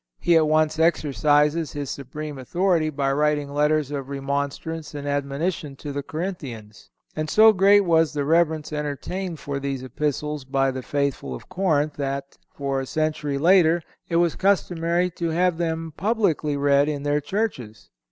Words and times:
He 0.19 0.35
at 0.35 0.47
once 0.47 0.79
exercises 0.79 1.73
his 1.73 1.91
supreme 1.91 2.39
authority 2.39 2.89
by 2.89 3.11
writing 3.13 3.53
letters 3.53 3.91
of 3.91 4.09
remonstrance 4.09 4.95
and 4.95 5.07
admonition 5.07 5.75
to 5.75 5.91
the 5.91 6.01
Corinthians. 6.01 6.89
And 7.15 7.29
so 7.29 7.53
great 7.53 7.81
was 7.81 8.11
the 8.11 8.25
reverence 8.25 8.73
entertained 8.73 9.39
for 9.39 9.59
these 9.59 9.83
Epistles 9.83 10.43
by 10.43 10.71
the 10.71 10.81
faithful 10.81 11.35
of 11.35 11.49
Corinth 11.49 11.97
that, 11.97 12.35
for 12.49 12.81
a 12.81 12.87
century 12.87 13.37
later, 13.37 13.83
it 14.09 14.15
was 14.15 14.35
customary 14.35 15.11
to 15.11 15.29
have 15.29 15.59
them 15.59 15.93
publicly 15.95 16.57
read 16.57 16.89
in 16.89 17.03
their 17.03 17.21
churches. 17.21 17.91